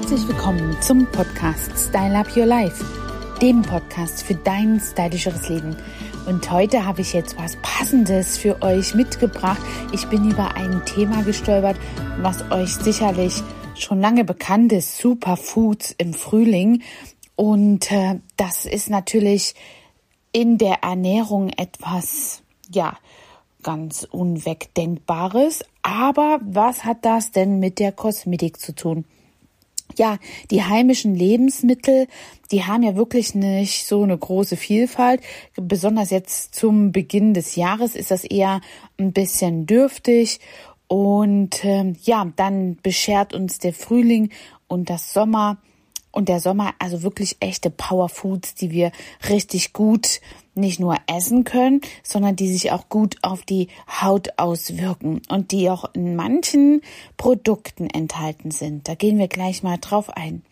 [0.00, 2.84] Herzlich willkommen zum Podcast Style Up Your Life,
[3.42, 5.76] dem Podcast für dein stylischeres Leben.
[6.24, 9.60] Und heute habe ich jetzt was Passendes für euch mitgebracht.
[9.92, 11.76] Ich bin über ein Thema gestolpert,
[12.18, 13.42] was euch sicherlich
[13.74, 16.82] schon lange bekannt ist, Superfoods im Frühling.
[17.34, 19.56] Und äh, das ist natürlich
[20.30, 22.96] in der Ernährung etwas, ja,
[23.64, 25.64] ganz unwegdenkbares.
[25.82, 29.04] Aber was hat das denn mit der Kosmetik zu tun?
[29.98, 30.18] Ja,
[30.50, 32.06] die heimischen Lebensmittel,
[32.50, 35.20] die haben ja wirklich nicht so eine große Vielfalt.
[35.56, 38.60] Besonders jetzt zum Beginn des Jahres ist das eher
[38.98, 40.40] ein bisschen dürftig.
[40.86, 44.30] Und äh, ja, dann beschert uns der Frühling
[44.68, 45.58] und das Sommer
[46.10, 48.92] und der Sommer also wirklich echte Powerfoods, die wir
[49.28, 50.20] richtig gut
[50.54, 53.68] nicht nur essen können, sondern die sich auch gut auf die
[54.00, 56.82] Haut auswirken und die auch in manchen
[57.16, 58.88] Produkten enthalten sind.
[58.88, 60.42] Da gehen wir gleich mal drauf ein.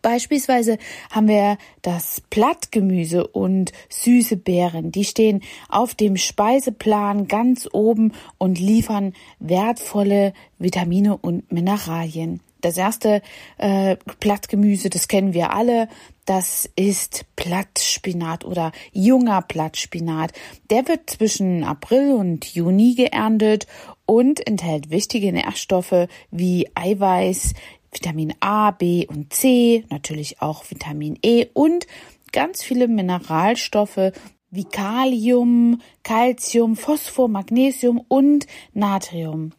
[0.00, 0.78] Beispielsweise
[1.10, 4.90] haben wir das Blattgemüse und süße Beeren.
[4.90, 12.40] Die stehen auf dem Speiseplan ganz oben und liefern wertvolle Vitamine und Mineralien.
[12.62, 13.22] Das erste
[13.58, 15.88] äh, Blattgemüse, das kennen wir alle,
[16.24, 20.32] das ist Blattspinat oder junger Blattspinat.
[20.70, 23.66] Der wird zwischen April und Juni geerntet
[24.06, 27.54] und enthält wichtige Nährstoffe wie Eiweiß,
[27.90, 31.86] Vitamin A, B und C, natürlich auch Vitamin E und
[32.30, 34.12] ganz viele Mineralstoffe
[34.50, 39.50] wie Kalium, Calcium, Phosphor, Magnesium und Natrium.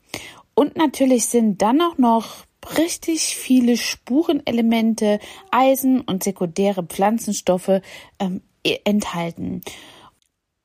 [0.55, 2.45] Und natürlich sind dann auch noch
[2.77, 5.19] richtig viele Spurenelemente,
[5.51, 7.81] Eisen und sekundäre Pflanzenstoffe
[8.19, 8.41] ähm,
[8.83, 9.61] enthalten.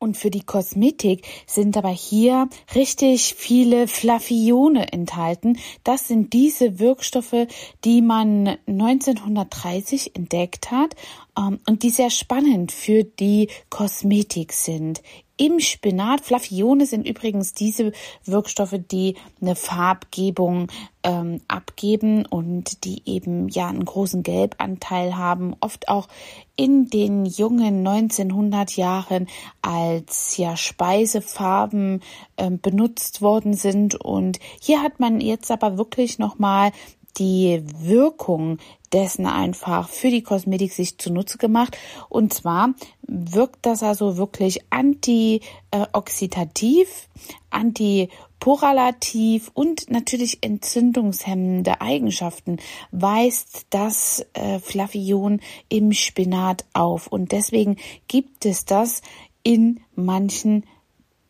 [0.01, 5.59] Und für die Kosmetik sind aber hier richtig viele Flavione enthalten.
[5.83, 7.49] Das sind diese Wirkstoffe,
[7.85, 10.95] die man 1930 entdeckt hat
[11.37, 15.03] ähm, und die sehr spannend für die Kosmetik sind
[15.39, 16.21] im Spinat.
[16.21, 17.93] Flavione sind übrigens diese
[18.25, 20.67] Wirkstoffe, die eine Farbgebung
[21.03, 26.09] ähm, abgeben und die eben ja einen großen Gelbanteil haben, oft auch
[26.57, 29.29] in den jungen 1900 Jahren
[29.63, 32.01] als ja Speisefarben
[32.37, 36.73] ähm, benutzt worden sind und hier hat man jetzt aber wirklich noch mal
[37.19, 38.59] die Wirkung
[38.93, 41.77] dessen einfach für die Kosmetik sich zunutze gemacht.
[42.09, 47.09] Und zwar wirkt das also wirklich antioxidativ,
[47.51, 52.59] antiporalativ und natürlich entzündungshemmende Eigenschaften
[52.91, 57.07] weist das äh, Flavion im Spinat auf.
[57.09, 57.77] Und deswegen
[58.07, 59.03] gibt es das
[59.43, 60.65] in manchen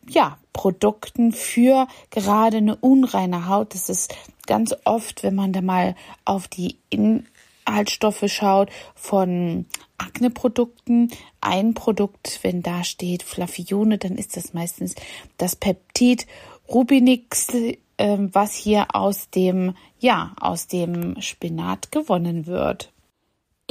[0.07, 3.73] ja, Produkten für gerade eine unreine Haut.
[3.73, 4.13] Das ist
[4.49, 5.95] ganz oft, wenn man da mal
[6.25, 9.67] auf die Inhaltsstoffe schaut von
[9.99, 11.11] Akne-Produkten.
[11.39, 14.95] Ein Produkt, wenn da steht Flavione, dann ist das meistens
[15.37, 16.25] das Peptid
[16.67, 17.77] Rubinix, äh,
[18.17, 22.91] was hier aus dem, ja, aus dem Spinat gewonnen wird.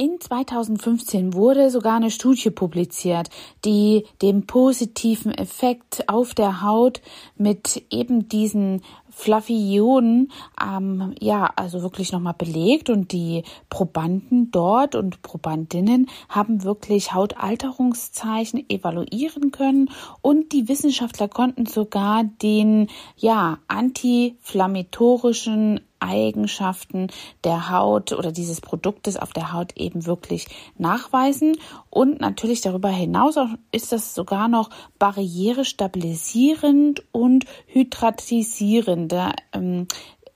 [0.01, 3.29] In 2015 wurde sogar eine Studie publiziert,
[3.65, 7.01] die den positiven Effekt auf der Haut
[7.35, 10.31] mit eben diesen Flavionen,
[10.63, 12.89] ähm, ja, also wirklich nochmal belegt.
[12.89, 19.89] Und die Probanden dort und Probandinnen haben wirklich Hautalterungszeichen evaluieren können.
[20.21, 22.87] Und die Wissenschaftler konnten sogar den,
[23.17, 27.07] ja, antiflammatorischen Eigenschaften
[27.43, 31.57] der Haut oder dieses Produktes auf der Haut eben wirklich nachweisen.
[31.89, 33.35] Und natürlich darüber hinaus
[33.71, 39.87] ist das sogar noch barriere stabilisierend und hydratisierende ähm,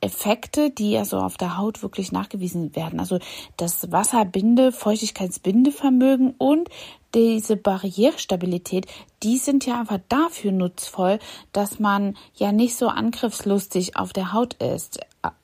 [0.04, 3.00] Effekte, die also auf der Haut wirklich nachgewiesen werden.
[3.00, 3.20] Also
[3.58, 6.70] das Wasserbinde, Feuchtigkeitsbindevermögen und
[7.16, 8.88] diese Barrierestabilität,
[9.22, 11.20] die sind ja einfach dafür nutzvoll,
[11.52, 15.00] dass man ja nicht so angriffslustig auf der Haut ist.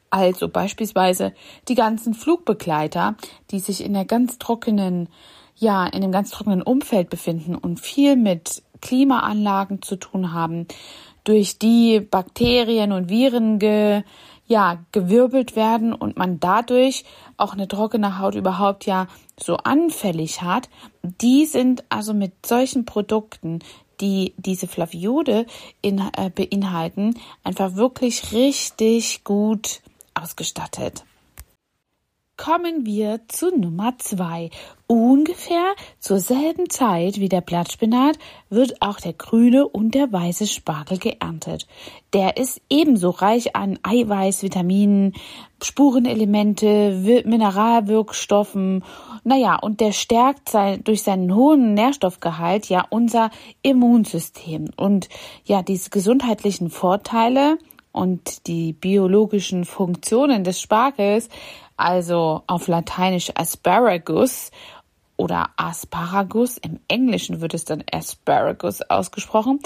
[0.09, 1.33] Also beispielsweise
[1.67, 3.15] die ganzen Flugbegleiter,
[3.51, 5.09] die sich in der ganz trockenen,
[5.55, 10.67] ja, in dem ganz trockenen Umfeld befinden und viel mit Klimaanlagen zu tun haben,
[11.23, 14.03] durch die Bakterien und Viren ge,
[14.47, 17.03] ja, gewirbelt werden und man dadurch
[17.37, 19.07] auch eine trockene Haut überhaupt ja
[19.39, 20.69] so anfällig hat,
[21.03, 23.59] die sind also mit solchen Produkten,
[24.01, 25.45] die diese Flaviode
[25.81, 29.81] in, äh, beinhalten, einfach wirklich richtig gut
[30.21, 31.03] ausgestattet.
[32.39, 34.49] kommen wir zu Nummer zwei.
[34.87, 38.17] Ungefähr zur selben Zeit wie der Blattspinat
[38.49, 41.67] wird auch der grüne und der weiße Spargel geerntet.
[42.13, 45.15] Der ist ebenso reich an Eiweiß, Vitaminen,
[45.61, 48.85] Spurenelemente, Mineralwirkstoffen.
[49.25, 53.31] Naja, und der stärkt sein, durch seinen hohen Nährstoffgehalt ja unser
[53.63, 54.69] Immunsystem.
[54.77, 55.09] Und
[55.43, 57.57] ja, diese gesundheitlichen Vorteile
[57.91, 61.29] und die biologischen Funktionen des Spargels,
[61.77, 64.51] also auf Lateinisch Asparagus
[65.17, 69.59] oder Asparagus, im Englischen wird es dann Asparagus ausgesprochen,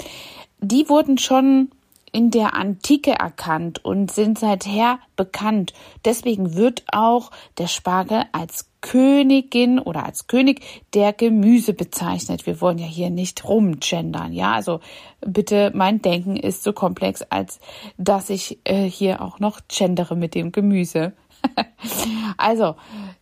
[0.60, 1.70] die wurden schon
[2.14, 5.72] in der Antike erkannt und sind seither bekannt.
[6.04, 10.60] Deswegen wird auch der Spargel als Königin oder als König
[10.92, 12.44] der Gemüse bezeichnet.
[12.44, 14.52] Wir wollen ja hier nicht rumgendern, ja.
[14.52, 14.80] Also
[15.22, 17.60] bitte, mein Denken ist so komplex, als
[17.96, 21.14] dass ich äh, hier auch noch gendere mit dem Gemüse.
[22.36, 22.76] also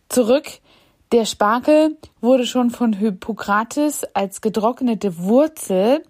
[0.09, 0.59] zurück.
[1.13, 6.03] Der Spargel wurde schon von Hippokrates als getrocknete Wurzel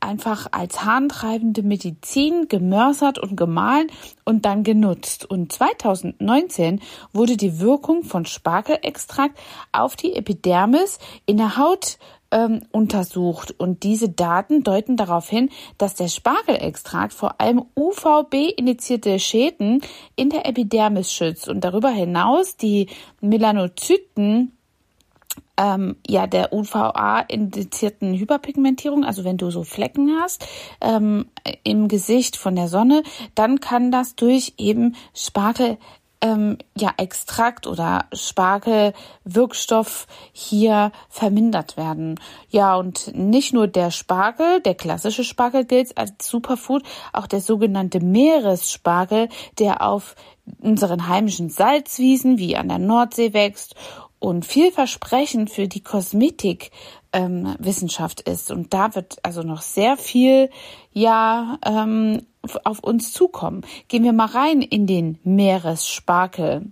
[0.00, 3.88] einfach als harntreibende Medizin gemörsert und gemahlen
[4.24, 5.24] und dann genutzt.
[5.24, 6.80] Und 2019
[7.12, 9.38] wurde die Wirkung von Spargelextrakt
[9.72, 11.98] auf die Epidermis in der Haut
[12.30, 13.54] ähm, untersucht.
[13.58, 19.80] Und diese Daten deuten darauf hin, dass der Spargelextrakt vor allem UVB-initiierte Schäden
[20.16, 22.88] in der Epidermis schützt und darüber hinaus die
[23.20, 24.55] Melanozyten
[25.56, 30.46] ähm, ja der UVA-indizierten Hyperpigmentierung, also wenn du so Flecken hast
[30.80, 31.26] ähm,
[31.64, 33.02] im Gesicht von der Sonne,
[33.34, 35.78] dann kann das durch eben Spargel
[36.20, 42.18] ähm, ja Extrakt oder Spargelwirkstoff hier vermindert werden.
[42.48, 46.82] Ja, und nicht nur der Spargel, der klassische Spargel gilt als Superfood,
[47.12, 49.28] auch der sogenannte Meeresspargel,
[49.58, 50.16] der auf
[50.60, 53.74] unseren heimischen Salzwiesen wie an der Nordsee wächst
[54.18, 58.50] und vielversprechend für die Kosmetikwissenschaft ähm, ist.
[58.50, 60.50] Und da wird also noch sehr viel
[60.92, 62.26] ja ähm,
[62.64, 63.62] auf uns zukommen.
[63.88, 66.70] Gehen wir mal rein in den Meeressparkel.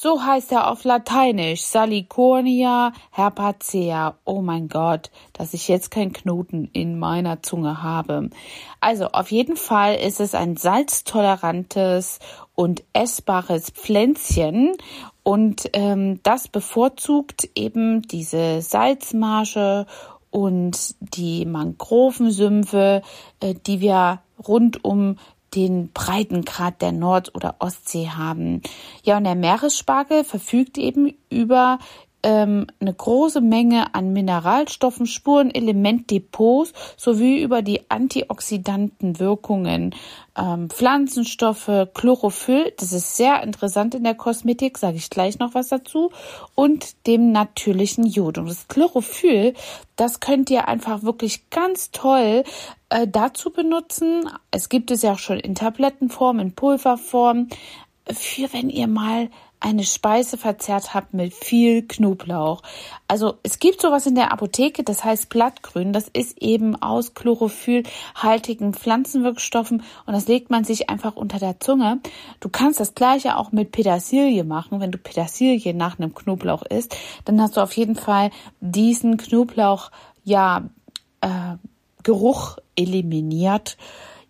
[0.00, 4.16] So heißt er auf Lateinisch Salicornia herpacea.
[4.24, 8.30] Oh mein Gott, dass ich jetzt keinen Knoten in meiner Zunge habe.
[8.78, 12.20] Also auf jeden Fall ist es ein salztolerantes
[12.54, 14.76] und essbares Pflänzchen
[15.28, 19.84] und ähm, das bevorzugt eben diese Salzmarge
[20.30, 23.02] und die Mangrovensümpfe,
[23.40, 25.18] äh, die wir rund um
[25.54, 28.62] den Breitengrad der Nord- oder Ostsee haben.
[29.02, 31.78] Ja, und der Meeresspargel verfügt eben über
[32.28, 39.94] ähm, eine große Menge an Mineralstoffen, Spuren, Elementdepots sowie über die Antioxidantenwirkungen,
[40.36, 45.68] ähm, Pflanzenstoffe, Chlorophyll, das ist sehr interessant in der Kosmetik, sage ich gleich noch was
[45.68, 46.10] dazu,
[46.54, 48.36] und dem natürlichen Jod.
[48.36, 49.54] Und das Chlorophyll,
[49.96, 52.44] das könnt ihr einfach wirklich ganz toll
[52.90, 54.28] äh, dazu benutzen.
[54.50, 57.48] Es gibt es ja auch schon in Tablettenform, in Pulverform,
[58.12, 62.62] für wenn ihr mal eine Speise verzehrt habt mit viel Knoblauch.
[63.08, 65.92] Also es gibt sowas in der Apotheke, das heißt Blattgrün.
[65.92, 72.00] Das ist eben aus chlorophyllhaltigen Pflanzenwirkstoffen und das legt man sich einfach unter der Zunge.
[72.40, 74.80] Du kannst das gleiche auch mit Petersilie machen.
[74.80, 79.90] Wenn du Petersilie nach einem Knoblauch isst, dann hast du auf jeden Fall diesen Knoblauch
[80.24, 80.68] ja
[81.20, 81.56] äh,
[82.02, 83.76] Geruch eliminiert.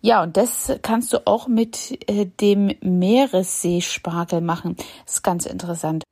[0.01, 4.75] Ja, und das kannst du auch mit äh, dem Meeresseespargel machen.
[5.05, 6.03] Das ist ganz interessant.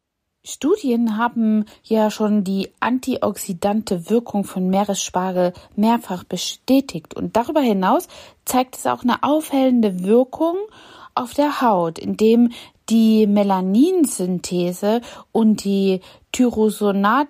[0.44, 7.16] Studien haben ja schon die antioxidante Wirkung von Meeresspargel mehrfach bestätigt.
[7.16, 8.08] Und darüber hinaus
[8.46, 10.56] zeigt es auch eine aufhellende Wirkung
[11.16, 12.52] auf der Haut, indem
[12.90, 15.02] die Melaninsynthese
[15.34, 16.00] und die
[16.32, 17.28] Tyrosonat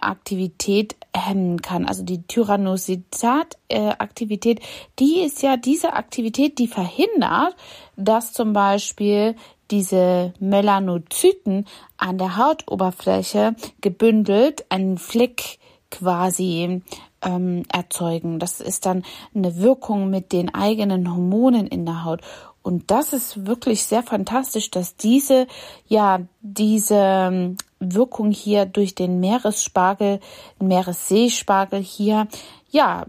[0.00, 1.86] Aktivität hemmen kann.
[1.86, 4.60] Also die Tyrannosität-Aktivität,
[4.98, 7.56] die ist ja diese Aktivität, die verhindert,
[7.96, 9.36] dass zum Beispiel
[9.70, 11.66] diese Melanozyten
[11.96, 15.58] an der Hautoberfläche gebündelt einen Fleck
[15.90, 16.82] quasi
[17.22, 18.38] ähm, erzeugen.
[18.38, 19.04] Das ist dann
[19.34, 22.20] eine Wirkung mit den eigenen Hormonen in der Haut.
[22.62, 25.46] Und das ist wirklich sehr fantastisch, dass diese,
[25.86, 30.20] ja, diese ähm, Wirkung hier durch den Meeresspargel,
[30.58, 32.28] Meeresseespargel hier,
[32.70, 33.06] ja,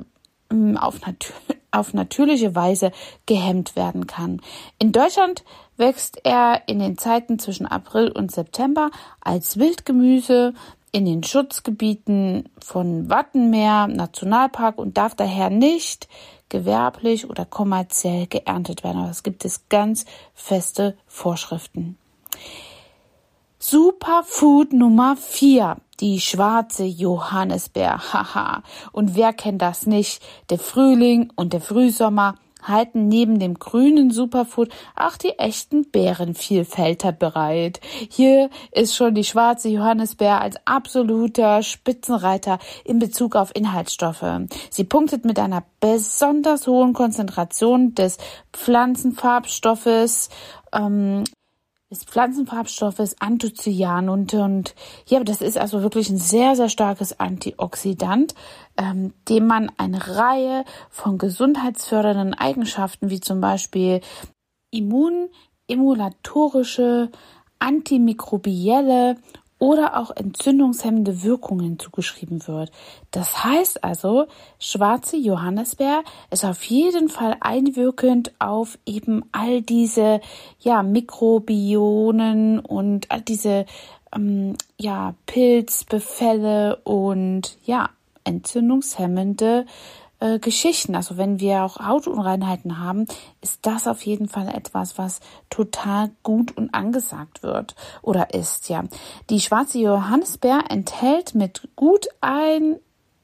[0.50, 1.34] ähm, auf, nat
[1.72, 2.92] auf natürliche Weise
[3.26, 4.42] gehemmt werden kann.
[4.80, 5.44] In Deutschland
[5.78, 10.54] wächst er in den Zeiten zwischen April und September als Wildgemüse
[10.92, 16.10] in den Schutzgebieten von Wattenmeer Nationalpark und darf daher nicht
[16.50, 19.02] gewerblich oder kommerziell geerntet werden.
[19.02, 21.98] Aber es gibt es ganz feste Vorschriften.
[23.64, 25.78] Superfood Nummer 4.
[26.00, 28.12] Die schwarze Johannisbeer.
[28.12, 28.64] Haha.
[28.92, 30.24] Und wer kennt das nicht?
[30.50, 37.80] Der Frühling und der Frühsommer halten neben dem grünen Superfood auch die echten Beerenvielfälter bereit.
[38.10, 44.26] Hier ist schon die schwarze Johannisbeer als absoluter Spitzenreiter in Bezug auf Inhaltsstoffe.
[44.72, 48.18] Sie punktet mit einer besonders hohen Konzentration des
[48.54, 50.30] Pflanzenfarbstoffes
[50.74, 51.26] ähm,
[51.92, 54.76] des Pflanzenfarbstoffes Anthocyan und, und
[55.08, 58.34] ja, das ist also wirklich ein sehr, sehr starkes Antioxidant,
[58.78, 64.00] ähm, dem man eine Reihe von gesundheitsfördernden Eigenschaften wie zum Beispiel
[64.72, 65.28] immun,
[65.68, 67.12] emulatorische,
[67.60, 69.18] antimikrobielle
[69.62, 72.72] oder auch entzündungshemmende Wirkungen zugeschrieben wird.
[73.12, 74.26] Das heißt also,
[74.58, 80.20] schwarze Johannisbeer ist auf jeden Fall einwirkend auf eben all diese
[80.62, 83.68] ja Mikrobionen und all diese
[84.16, 87.92] ähm, ja Pilzbefälle und ja
[88.24, 89.68] entzündungshemmende
[90.22, 90.96] äh, Geschichten.
[90.96, 93.06] Also wenn wir auch Hautunreinheiten haben,
[93.42, 98.84] ist das auf jeden Fall etwas, was total gut und angesagt wird oder ist, ja.
[99.30, 102.78] Die schwarze Johannisbeer enthält mit gut ein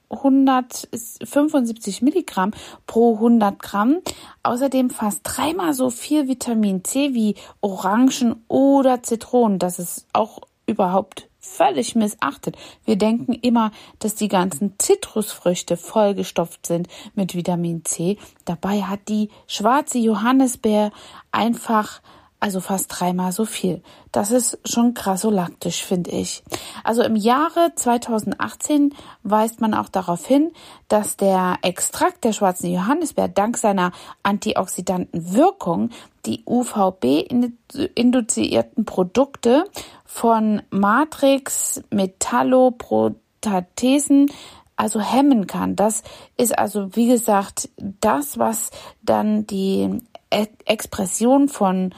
[0.09, 2.51] 175 Milligramm
[2.85, 3.97] pro 100 Gramm.
[4.43, 9.59] Außerdem fast dreimal so viel Vitamin C wie Orangen oder Zitronen.
[9.59, 12.57] Das ist auch überhaupt völlig missachtet.
[12.85, 18.17] Wir denken immer, dass die ganzen Zitrusfrüchte vollgestopft sind mit Vitamin C.
[18.45, 20.91] Dabei hat die schwarze Johannisbeer
[21.31, 22.01] einfach
[22.39, 23.81] also fast dreimal so viel.
[24.11, 26.43] Das ist schon krassolaktisch, finde ich.
[26.83, 30.51] Also im Jahre 2018 weist man auch darauf hin,
[30.87, 33.91] dass der Extrakt der schwarzen Johannisbeer dank seiner
[34.21, 35.89] antioxidanten Wirkung
[36.27, 39.65] die UVB-induzierten Produkte
[40.05, 44.31] von Matrix Metalloprotatesen
[44.75, 45.75] also hemmen kann.
[45.75, 46.03] Das
[46.37, 48.69] ist also, wie gesagt, das, was
[49.01, 51.93] dann die Expression von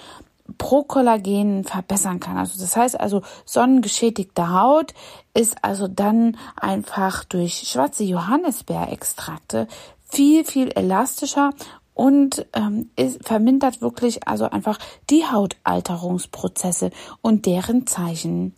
[0.58, 2.38] Prokollagen verbessern kann.
[2.38, 4.94] Also das heißt also, sonnengeschädigte Haut
[5.34, 9.68] ist also dann einfach durch schwarze Johannisbeerextrakte
[10.10, 11.52] viel, viel elastischer
[11.94, 14.80] und ähm, ist, vermindert wirklich also einfach
[15.10, 16.92] die Hautalterungsprozesse
[17.22, 18.54] und deren Zeichen.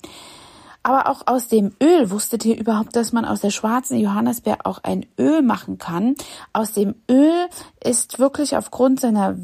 [0.84, 4.80] Aber auch aus dem Öl, wusstet ihr überhaupt, dass man aus der schwarzen Johannisbeer auch
[4.84, 6.16] ein Öl machen kann?
[6.54, 7.48] Aus dem Öl
[7.84, 9.36] ist wirklich aufgrund seiner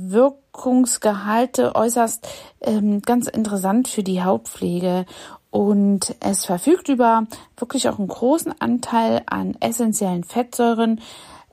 [0.57, 2.27] Wirkungsgehalte äußerst
[2.61, 5.05] ähm, ganz interessant für die Hautpflege.
[5.51, 10.99] Und es verfügt über wirklich auch einen großen Anteil an essentiellen Fettsäuren,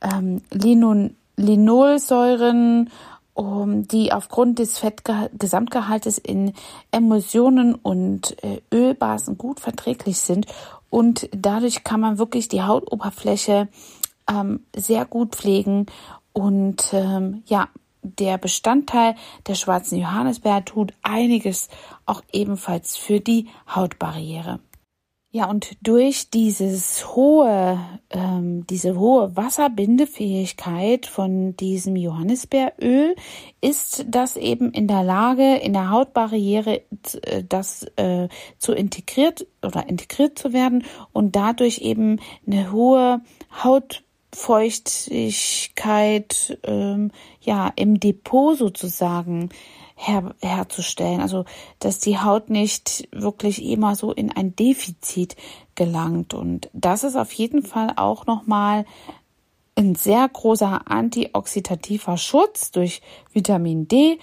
[0.00, 2.90] ähm, Linon Linolsäuren
[3.34, 6.52] um, die aufgrund des Fettgesamtgehaltes in
[6.92, 10.46] Emulsionen und äh, Ölbasen gut verträglich sind
[10.88, 13.66] und dadurch kann man wirklich die Hautoberfläche
[14.30, 15.87] ähm, sehr gut pflegen
[16.32, 17.68] und ähm, ja,
[18.04, 21.68] der Bestandteil der schwarzen Johannisbeer tut einiges
[22.06, 24.61] auch ebenfalls für die Hautbarriere.
[25.37, 27.80] Ja, und durch dieses hohe,
[28.11, 33.16] ähm, diese hohe Wasserbindefähigkeit von diesem Johannisbeeröl
[33.61, 36.82] ist das eben in der Lage, in der Hautbarriere
[37.23, 43.20] äh, das äh, zu integriert oder integriert zu werden und dadurch eben eine hohe
[44.35, 49.50] Hautfeuchtigkeit ähm, ja im Depot sozusagen
[49.95, 51.21] her, herzustellen.
[51.21, 51.45] Also,
[51.79, 55.37] dass die Haut nicht wirklich immer so in ein Defizit
[55.76, 56.35] gelangt.
[56.35, 58.85] Und das ist auf jeden Fall auch nochmal
[59.76, 64.19] ein sehr großer antioxidativer Schutz durch Vitamin D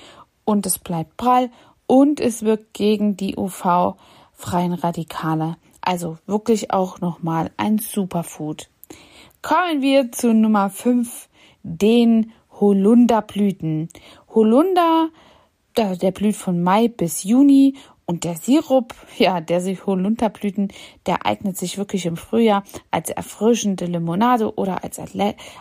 [0.45, 1.51] und es bleibt prall
[1.87, 5.57] und es wirkt gegen die UV-freien Radikale.
[5.81, 8.70] Also wirklich auch nochmal ein Superfood.
[9.41, 11.27] Kommen wir zu Nummer 5,
[11.63, 13.89] den Holunderblüten.
[14.29, 15.09] Holunder
[15.75, 20.67] der blüht von Mai bis Juni und der Sirup, ja, der sich Holunderblüten,
[21.05, 24.99] der eignet sich wirklich im Frühjahr als erfrischende Limonade oder als,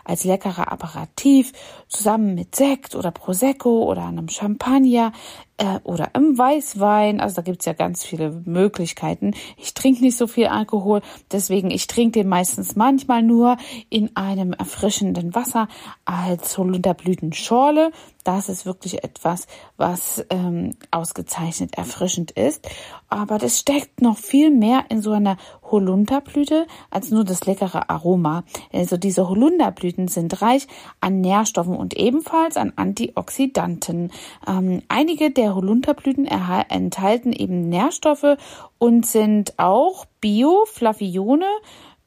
[0.05, 1.53] als leckerer Aperitif
[1.89, 5.13] zusammen mit Sekt oder Prosecco oder einem Champagner
[5.61, 7.21] äh, oder im Weißwein.
[7.21, 9.35] Also da gibt's ja ganz viele Möglichkeiten.
[9.57, 13.59] Ich trinke nicht so viel Alkohol, deswegen ich trinke den meistens manchmal nur
[13.91, 15.69] in einem erfrischenden Wasser
[16.05, 17.93] als Holunderblütenschorle.
[18.25, 22.69] Das ist wirklich etwas, was ähm, ausgezeichnet erfrischend ist.
[23.09, 25.37] Aber das steckt noch viel mehr in so einer
[25.71, 28.45] Holunderblüte als nur das leckere Aroma.
[28.73, 30.67] Also diese Holunderblüten sind reich
[31.01, 34.11] an Nährstoffen und ebenfalls an Antioxidanten.
[34.47, 38.37] Ähm, einige der Holunderblüten enthalten eben Nährstoffe
[38.79, 41.47] und sind auch Bioflavione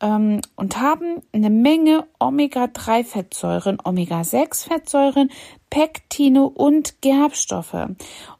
[0.04, 5.32] ähm, und haben eine Menge Omega-3-Fettsäuren, Omega-6-Fettsäuren,
[5.70, 7.88] Pektine und Gerbstoffe.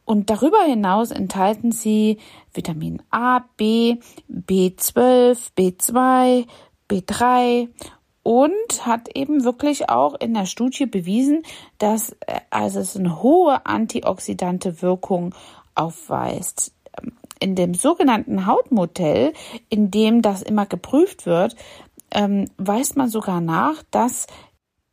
[0.04, 2.18] Und darüber hinaus enthalten sie
[2.52, 3.96] Vitamin A, B,
[4.30, 6.46] B12, B2,
[6.88, 7.68] B3
[8.22, 11.42] und hat eben wirklich auch in der Studie bewiesen,
[11.78, 15.34] dass äh, also es eine hohe antioxidante Wirkung
[15.74, 16.73] aufweist
[17.40, 19.32] in dem sogenannten Hautmodell,
[19.68, 21.56] in dem das immer geprüft wird,
[22.10, 24.26] ähm, weist man sogar nach, dass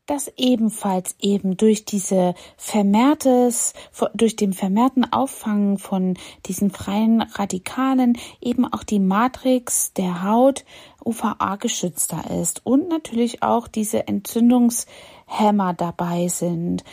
[0.08, 3.74] das ebenfalls eben durch diese vermehrtes,
[4.14, 6.18] durch den vermehrten Auffangen von
[6.48, 10.66] diesen freien Radikalen eben auch die Matrix der Haut
[11.06, 16.84] UVA geschützter ist und natürlich auch diese Entzündungshämmer dabei sind.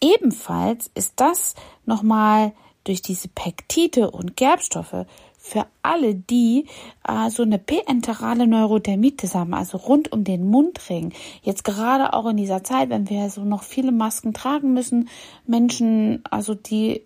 [0.00, 1.54] Ebenfalls ist das
[1.86, 2.52] nochmal
[2.84, 5.06] durch diese Pektide und Gerbstoffe
[5.38, 6.66] für alle, die
[7.06, 11.12] äh, so eine parenterale Neurodermitis haben, also rund um den Mundring.
[11.42, 15.08] Jetzt gerade auch in dieser Zeit, wenn wir so noch viele Masken tragen müssen,
[15.46, 17.02] Menschen, also die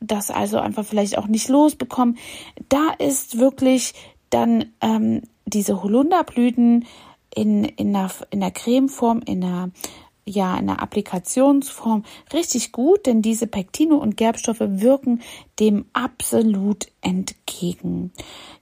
[0.00, 2.18] das also einfach vielleicht auch nicht losbekommen,
[2.68, 3.94] da ist wirklich
[4.30, 6.86] dann ähm, diese Holunderblüten
[7.34, 9.70] in, in, der, in der Cremeform, in der
[10.24, 15.22] ja in der Applikationsform richtig gut, denn diese Pektine und Gerbstoffe wirken
[15.58, 18.12] dem absolut entgegen.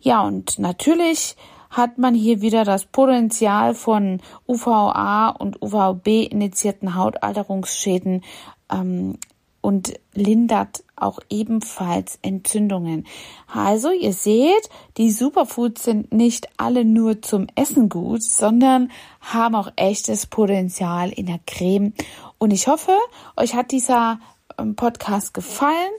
[0.01, 1.37] Ja, und natürlich
[1.71, 8.25] hat man hier wieder das Potenzial von UVA und UVB initiierten Hautalterungsschäden
[8.71, 9.19] ähm,
[9.61, 13.07] und lindert auch ebenfalls Entzündungen.
[13.47, 18.91] Also ihr seht, die Superfoods sind nicht alle nur zum Essen gut, sondern
[19.21, 21.93] haben auch echtes Potenzial in der Creme.
[22.39, 22.93] Und ich hoffe,
[23.37, 24.21] euch hat dieser
[24.59, 25.93] ähm, Podcast gefallen.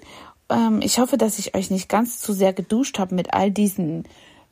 [0.50, 4.04] Ähm, ich hoffe, dass ich euch nicht ganz zu sehr geduscht habe mit all diesen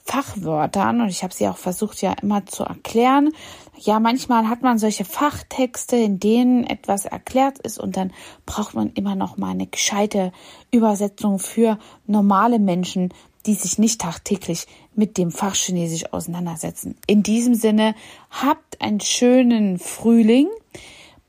[0.03, 3.31] Fachwörtern und ich habe sie auch versucht ja immer zu erklären.
[3.77, 8.11] Ja, manchmal hat man solche Fachtexte, in denen etwas erklärt ist und dann
[8.45, 10.31] braucht man immer noch mal eine gescheite
[10.71, 11.77] Übersetzung für
[12.07, 13.13] normale Menschen,
[13.45, 14.65] die sich nicht tagtäglich
[14.95, 16.95] mit dem Fach Chinesisch auseinandersetzen.
[17.07, 17.95] In diesem Sinne,
[18.29, 20.47] habt einen schönen Frühling,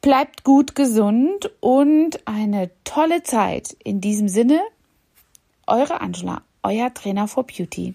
[0.01, 3.77] bleibt gut gesund und eine tolle Zeit.
[3.85, 4.61] In diesem Sinne,
[5.67, 7.95] eure Angela, euer Trainer for Beauty.